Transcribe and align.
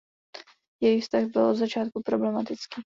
Jejich 0.81 1.03
vztah 1.03 1.23
byl 1.25 1.45
od 1.45 1.55
začátku 1.55 2.01
problematický. 2.05 2.79